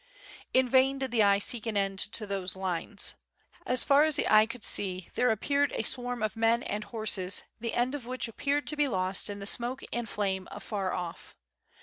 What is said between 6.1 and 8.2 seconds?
of men and horses the end of